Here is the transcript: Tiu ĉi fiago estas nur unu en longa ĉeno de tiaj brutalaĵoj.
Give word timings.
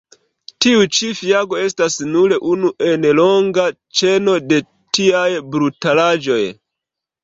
Tiu 0.65 0.79
ĉi 0.99 1.09
fiago 1.19 1.59
estas 1.65 1.99
nur 2.15 2.35
unu 2.55 2.73
en 2.89 3.07
longa 3.21 3.69
ĉeno 4.03 4.37
de 4.51 4.63
tiaj 5.01 5.29
brutalaĵoj. 5.55 6.45